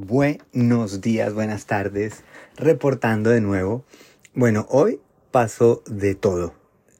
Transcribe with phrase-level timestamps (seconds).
[0.00, 2.22] Buenos días, buenas tardes,
[2.56, 3.84] reportando de nuevo.
[4.32, 5.00] Bueno, hoy
[5.32, 6.54] pasó de todo.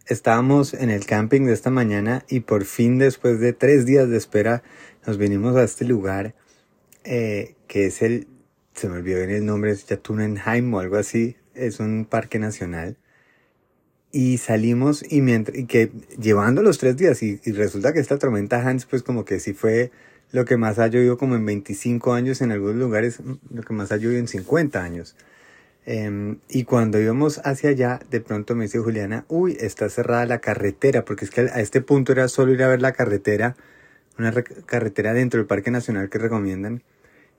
[0.09, 4.17] Estábamos en el camping de esta mañana y por fin después de tres días de
[4.17, 4.65] espera
[5.07, 6.35] nos vinimos a este lugar
[7.05, 8.27] eh, que es el,
[8.75, 12.97] se me olvidó bien el nombre, es Yatunenheim o algo así, es un parque nacional.
[14.11, 18.19] Y salimos y, mientras, y que llevando los tres días y, y resulta que esta
[18.19, 19.93] tormenta Hans pues como que sí fue
[20.31, 23.21] lo que más ha llovido como en 25 años, en algunos lugares
[23.51, 25.17] lo que más ha llovido en 50 años.
[25.87, 30.39] Um, y cuando íbamos hacia allá, de pronto me dice Juliana, uy, está cerrada la
[30.39, 33.57] carretera, porque es que a este punto era solo ir a ver la carretera,
[34.19, 36.83] una carretera dentro del Parque Nacional que recomiendan.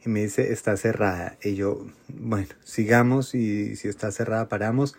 [0.04, 1.38] Y me dice, está cerrada.
[1.44, 4.96] Y yo, bueno, sigamos y si está cerrada, paramos.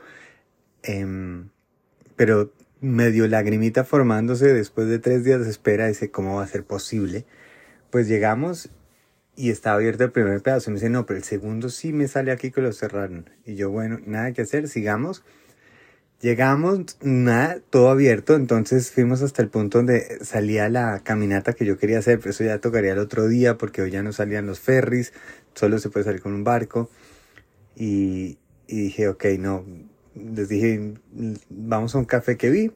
[0.87, 1.49] Um,
[2.17, 6.65] pero medio lagrimita formándose después de tres días de espera, dice, ¿cómo va a ser
[6.65, 7.25] posible?
[7.91, 8.71] Pues llegamos
[9.37, 10.71] y estaba abierto el primer pedazo.
[10.71, 13.31] Me dice, no, pero el segundo sí me sale aquí que lo cerraron.
[13.45, 15.25] Y yo, bueno, nada que hacer, sigamos.
[16.21, 21.79] Llegamos, nada, todo abierto, entonces fuimos hasta el punto donde salía la caminata que yo
[21.79, 24.61] quería hacer, pero eso ya tocaría el otro día porque hoy ya no salían los
[24.61, 25.15] ferries,
[25.55, 26.91] solo se puede salir con un barco.
[27.75, 28.37] Y,
[28.67, 29.65] y dije, ok, no,
[30.15, 30.93] les dije,
[31.49, 32.71] vamos a un café que vi,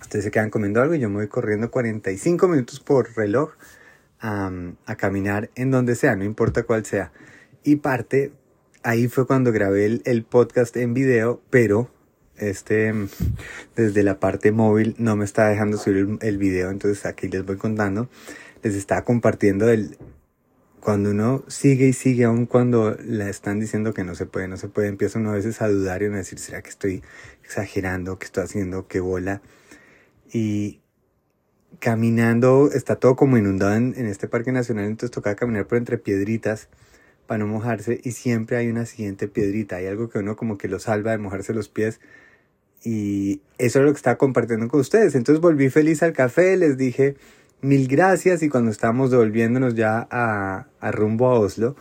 [0.00, 3.54] ustedes se quedan comiendo algo y yo me voy corriendo 45 minutos por reloj
[4.20, 4.50] a,
[4.86, 7.12] a, caminar en donde sea, no importa cuál sea.
[7.62, 8.32] Y parte,
[8.82, 11.90] ahí fue cuando grabé el, el, podcast en video, pero
[12.36, 12.92] este,
[13.76, 17.44] desde la parte móvil no me está dejando subir el, el video, entonces aquí les
[17.44, 18.08] voy contando.
[18.62, 19.96] Les estaba compartiendo el,
[20.80, 24.56] cuando uno sigue y sigue, aun cuando le están diciendo que no se puede, no
[24.56, 27.02] se puede, empieza uno a veces a dudar y a decir, ¿será que estoy
[27.42, 28.18] exagerando?
[28.18, 28.86] ¿Qué estoy haciendo?
[28.86, 29.42] ¿Qué bola?
[30.32, 30.80] Y
[31.80, 35.98] caminando, está todo como inundado en, en, este parque nacional, entonces tocaba caminar por entre
[35.98, 36.68] piedritas
[37.26, 40.66] para no mojarse y siempre hay una siguiente piedrita, hay algo que uno como que
[40.66, 42.00] lo salva de mojarse los pies
[42.82, 45.14] y eso es lo que estaba compartiendo con ustedes.
[45.14, 47.16] Entonces volví feliz al café, les dije
[47.60, 51.76] mil gracias y cuando estábamos devolviéndonos ya a, a rumbo a Oslo,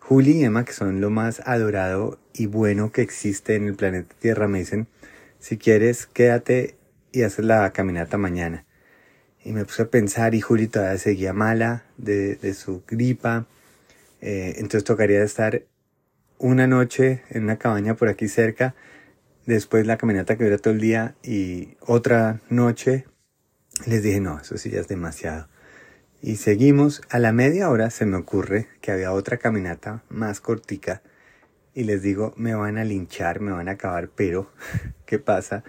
[0.00, 4.14] Juli y Emma, que son lo más adorado y bueno que existe en el planeta
[4.18, 4.86] Tierra, me dicen,
[5.38, 6.76] si quieres quédate
[7.12, 8.64] y haces la caminata mañana.
[9.44, 13.46] Y me puse a pensar y Juli todavía seguía mala de, de su gripa.
[14.22, 15.64] Eh, entonces tocaría estar
[16.38, 18.74] una noche en una cabaña por aquí cerca.
[19.44, 23.06] Después la caminata que dura todo el día y otra noche.
[23.86, 25.48] Les dije, no, eso sí ya es demasiado.
[26.22, 27.02] Y seguimos.
[27.10, 31.02] A la media hora se me ocurre que había otra caminata más cortica.
[31.74, 34.50] Y les digo, me van a linchar, me van a acabar, pero
[35.06, 35.64] ¿qué pasa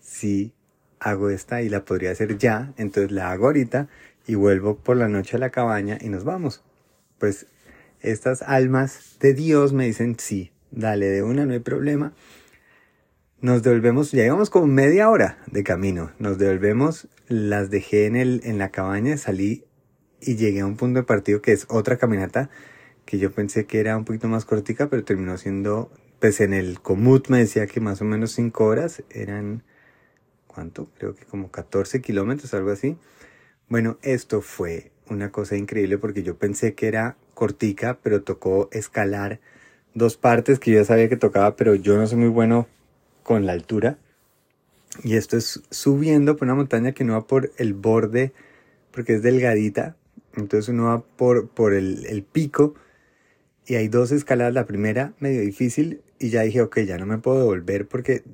[0.00, 0.52] si
[1.00, 3.88] hago esta y la podría hacer ya, entonces la hago ahorita
[4.26, 6.62] y vuelvo por la noche a la cabaña y nos vamos.
[7.18, 7.46] Pues
[8.00, 12.12] estas almas de Dios me dicen, sí, dale de una, no hay problema.
[13.40, 18.40] Nos devolvemos, ya llevamos como media hora de camino, nos devolvemos, las dejé en, el,
[18.44, 19.64] en la cabaña, salí
[20.20, 22.50] y llegué a un punto de partido que es otra caminata
[23.06, 26.80] que yo pensé que era un poquito más cortica, pero terminó siendo, pues en el
[26.80, 29.62] comut me decía que más o menos cinco horas eran
[30.56, 30.88] ¿cuánto?
[30.96, 32.96] Creo que como 14 kilómetros, algo así.
[33.68, 39.38] Bueno, esto fue una cosa increíble porque yo pensé que era cortica, pero tocó escalar
[39.92, 42.66] dos partes que yo ya sabía que tocaba, pero yo no soy muy bueno
[43.22, 43.98] con la altura.
[45.04, 48.32] Y esto es subiendo por una montaña que no va por el borde,
[48.92, 49.94] porque es delgadita.
[50.36, 52.74] Entonces uno va por, por el, el pico
[53.66, 54.54] y hay dos escaladas.
[54.54, 58.24] La primera medio difícil y ya dije, ok, ya no me puedo devolver porque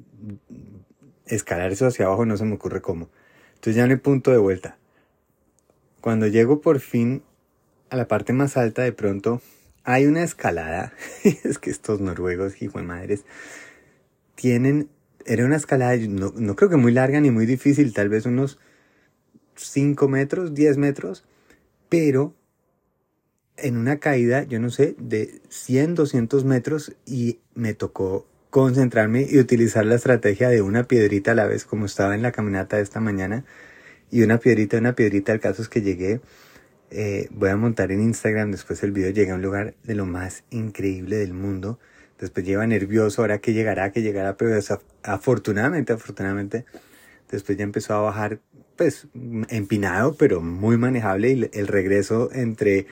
[1.27, 3.09] escalar eso hacia abajo no se me ocurre cómo.
[3.55, 4.77] Entonces ya no hay punto de vuelta.
[6.01, 7.23] Cuando llego por fin
[7.91, 9.41] a la parte más alta, de pronto
[9.85, 10.93] hay una escalada.
[11.25, 13.25] es que estos noruegos, hijo de madres,
[14.35, 14.89] tienen.
[15.25, 18.59] Era una escalada, no, no creo que muy larga ni muy difícil, tal vez unos
[19.55, 21.25] 5 metros, 10 metros,
[21.89, 22.35] pero
[23.57, 29.39] en una caída, yo no sé, de 100, 200 metros y me tocó concentrarme y
[29.39, 32.83] utilizar la estrategia de una piedrita a la vez, como estaba en la caminata de
[32.83, 33.47] esta mañana,
[34.11, 36.21] y una piedrita, una piedrita, el caso es que llegué,
[36.91, 40.05] eh, voy a montar en Instagram después el video, llegué a un lugar de lo
[40.05, 41.79] más increíble del mundo,
[42.21, 44.61] después lleva nervioso, ahora que llegará, que llegará, pero
[45.03, 46.67] afortunadamente, afortunadamente,
[47.31, 48.39] después ya empezó a bajar,
[48.77, 49.09] pues,
[49.49, 52.87] empinado, pero muy manejable, y el regreso entre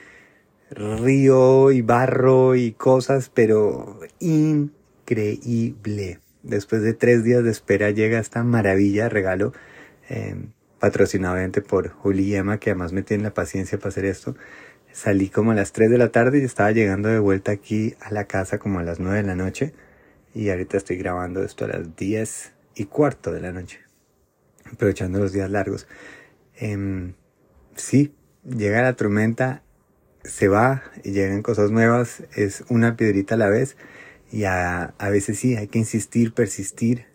[0.71, 4.80] río y barro y cosas, pero increíble
[5.11, 6.19] increíble.
[6.43, 9.53] Después de tres días de espera llega esta maravilla, regalo,
[10.09, 10.35] eh,
[10.79, 11.37] patrocinado
[11.67, 14.35] por Juli y Emma, que además me tienen la paciencia para hacer esto.
[14.91, 18.11] Salí como a las 3 de la tarde y estaba llegando de vuelta aquí a
[18.11, 19.73] la casa como a las 9 de la noche.
[20.33, 23.79] Y ahorita estoy grabando esto a las 10 y cuarto de la noche.
[24.71, 25.87] Aprovechando los días largos.
[26.55, 27.13] Eh,
[27.75, 29.63] sí, llega la tormenta,
[30.23, 32.23] se va y llegan cosas nuevas.
[32.35, 33.77] Es una piedrita a la vez.
[34.31, 37.05] Y a, a veces sí, hay que insistir, persistir,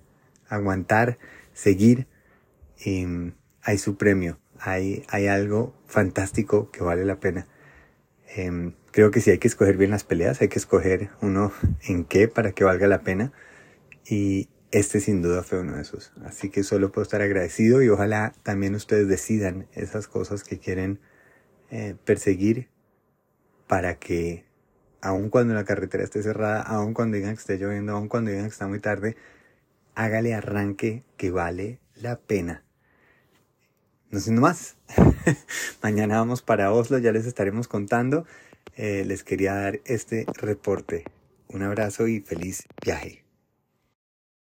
[0.49, 1.19] aguantar,
[1.53, 2.07] seguir.
[2.85, 3.07] Y
[3.63, 4.39] hay su premio.
[4.59, 7.47] Hay, hay algo fantástico que vale la pena.
[8.37, 11.53] Eh, creo que sí hay que escoger bien las peleas, hay que escoger uno
[11.87, 13.31] en qué para que valga la pena.
[14.09, 16.15] Y este sin duda fue uno de esos.
[16.25, 20.99] Así que solo puedo estar agradecido y ojalá también ustedes decidan esas cosas que quieren
[21.71, 22.71] eh, perseguir
[23.67, 24.46] para que
[25.07, 28.47] aun cuando la carretera esté cerrada, aun cuando digan que esté lloviendo, aun cuando digan
[28.47, 29.17] que está muy tarde,
[29.95, 32.65] hágale arranque que vale la pena.
[34.11, 34.77] No siendo más.
[35.83, 38.27] Mañana vamos para Oslo, ya les estaremos contando.
[38.77, 41.05] Eh, les quería dar este reporte.
[41.49, 43.26] Un abrazo y feliz viaje.